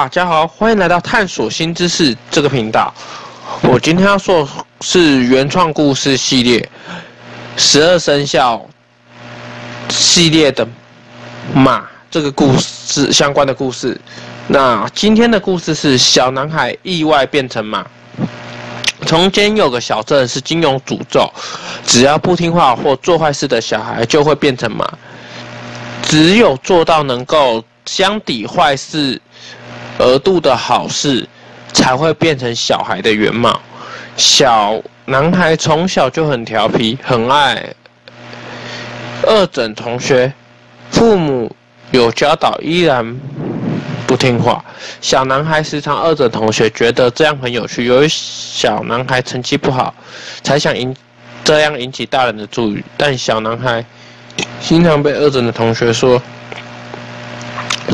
[0.00, 2.90] 大家好，欢迎来到探索新知识这个频道。
[3.60, 4.48] 我今天要说的
[4.80, 6.66] 是原创故事系列
[7.54, 8.66] 十二生肖
[9.90, 10.66] 系列的
[11.52, 14.00] 马这个故事相关的故事。
[14.48, 17.86] 那今天的故事是小男孩意外变成马。
[19.04, 21.30] 从前有个小镇是金融诅咒，
[21.84, 24.90] 只要不听话或做坏事的小孩就会变成马，
[26.00, 29.20] 只有做到能够相抵坏事。
[30.00, 31.28] 额度的好事
[31.72, 33.60] 才会变成小孩的原貌。
[34.16, 37.72] 小男孩从小就很调皮，很爱
[39.24, 40.32] 恶整同学，
[40.90, 41.54] 父母
[41.90, 43.16] 有教导依然
[44.06, 44.64] 不听话。
[45.00, 47.84] 小男孩时常恶整同学，觉得这样很有趣。
[47.84, 49.94] 由于小男孩成绩不好，
[50.42, 50.94] 才想引
[51.44, 52.82] 这样引起大人的注意。
[52.96, 53.84] 但小男孩
[54.60, 56.20] 经常被恶整的同学说：“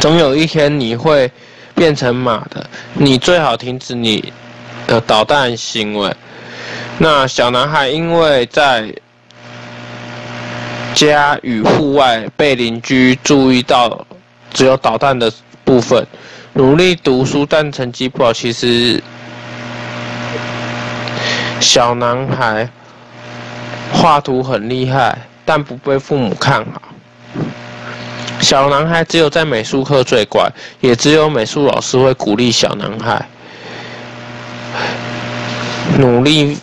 [0.00, 1.30] 总有一天你会。”
[1.74, 2.64] 变成马的，
[2.94, 4.32] 你最好停止你
[4.86, 6.14] 的捣蛋行为。
[6.98, 8.94] 那小男孩因为在
[10.94, 14.06] 家与户外被邻居注意到，
[14.52, 15.32] 只有捣蛋的
[15.64, 16.06] 部分，
[16.52, 18.32] 努力读书但成绩不好。
[18.32, 19.02] 其实
[21.58, 22.68] 小男孩
[23.92, 26.80] 画图很厉害，但不被父母看好。
[28.44, 30.46] 小男孩只有在美术课最乖，
[30.80, 33.26] 也只有美术老师会鼓励小男孩
[35.96, 36.58] 努力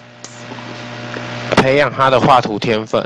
[1.56, 3.04] 培养他的画图天分。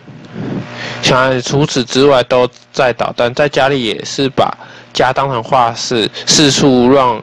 [1.01, 4.53] 小孩除此之外都在捣蛋，在家里也是把
[4.93, 7.21] 家当成画室，四处乱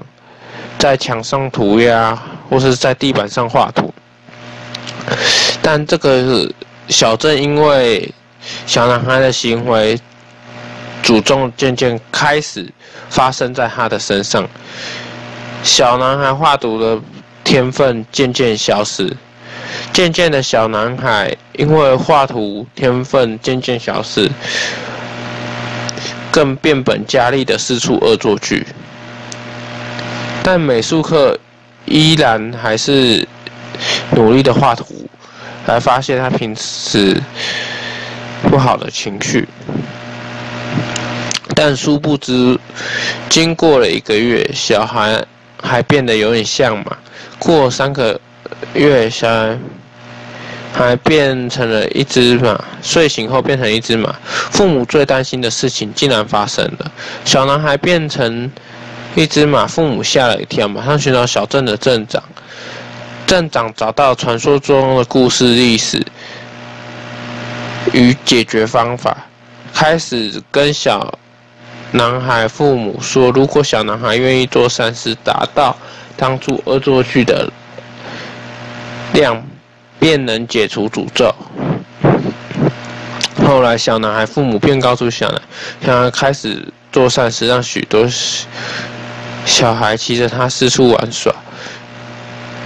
[0.79, 3.93] 在墙上涂鸦，或是在地板上画图。
[5.61, 6.51] 但这个
[6.89, 8.11] 小镇因为
[8.67, 10.01] 小男孩的行为。
[11.03, 12.67] 诅咒渐渐开始
[13.11, 14.49] 发生在他的身上，
[15.63, 17.01] 小男孩画图的
[17.45, 19.15] 天分渐渐消失，
[19.93, 24.31] 渐渐的小男孩因为画图天分渐渐消失，
[26.31, 28.67] 更变本加厉的四处恶作剧，
[30.43, 31.39] 但美术课
[31.85, 33.27] 依然还是
[34.13, 35.09] 努力的画图，
[35.67, 37.21] 来发泄他平时
[38.43, 39.49] 不好的情绪。
[41.65, 42.59] 但殊不知，
[43.29, 45.25] 经过了一个月，小孩
[45.63, 46.99] 还变得有点像马。
[47.39, 48.21] 过三个
[48.75, 49.57] 月，小孩
[50.73, 52.61] 还变成了一只马。
[52.83, 54.13] 睡醒后变成一只马。
[54.51, 56.91] 父母最担心的事情竟然发生了：
[57.25, 58.51] 小男孩变成
[59.15, 62.21] 一只马，父母吓了一跳，马上寻找小镇的镇长。
[63.25, 66.05] 镇长找到传说中的故事历史
[67.93, 69.17] 与解决方法，
[69.73, 71.17] 开始跟小。
[71.95, 75.77] 男孩父母说：“如果小男孩愿意做善事，达到
[76.17, 77.53] 当初恶作剧的
[79.13, 79.45] 量，
[79.99, 81.35] 便能解除诅咒。”
[83.47, 85.43] 后来，小男孩父母便告诉小男孩，
[85.85, 88.09] 小男孩开始做善事，让许多
[89.45, 91.31] 小孩骑着他四处玩耍，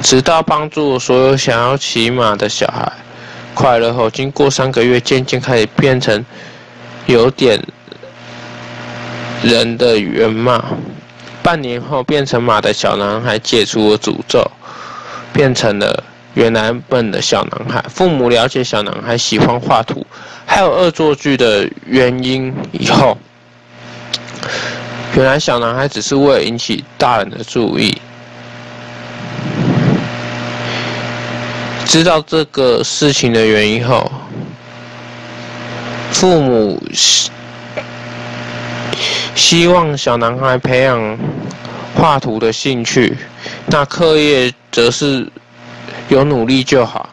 [0.03, 2.93] 直到帮助所有想要骑马的小孩
[3.55, 6.25] 快乐后，经过三个月，渐渐开始变成
[7.07, 7.61] 有点。
[9.43, 10.65] 人的原貌，
[11.43, 14.51] 半年后变成马的小男孩解除了诅咒，
[15.33, 16.03] 变成了
[16.35, 17.85] 原来笨的小男孩。
[17.89, 20.05] 父母了解小男孩喜欢画图，
[20.45, 23.17] 还有恶作剧的原因以后，
[25.15, 27.97] 原来小男孩只是为了引起大人的注意。
[31.85, 34.11] 知道这个事情的原因后，
[36.11, 36.83] 父母。
[39.37, 41.19] 希望小男孩培养
[41.95, 43.15] 画图的兴趣，
[43.67, 45.29] 那课业则是
[46.09, 47.11] 有努力就好。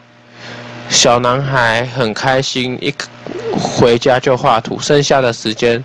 [0.88, 2.92] 小男孩很开心，一
[3.52, 5.84] 回家就画图，剩下的时间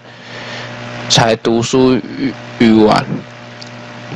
[1.09, 3.05] 才读书与与玩。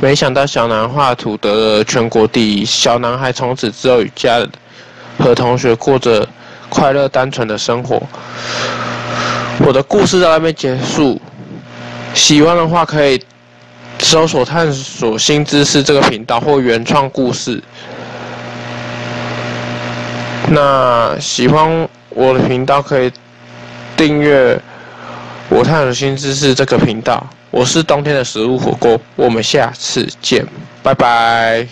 [0.00, 4.50] 没想到小男孩画图得了全国第一，小男孩从此之后与家人
[5.18, 6.26] 和同学过着
[6.70, 8.02] 快乐单纯的生活。
[9.58, 11.20] 我的故事到这边结束。
[12.14, 13.20] 喜欢的话，可以
[13.98, 17.62] 搜索“探索新知识”这个频道或原创故事。
[20.48, 23.10] 那喜欢我的频道，可以
[23.96, 24.58] 订阅
[25.50, 27.26] “我探索新知识”这个频道。
[27.50, 30.46] 我是冬天的食物火锅，我们下次见，
[30.82, 31.66] 拜拜。